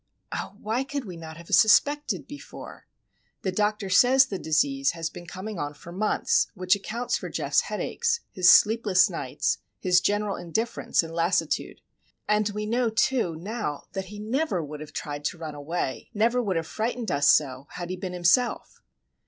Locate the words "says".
3.87-4.25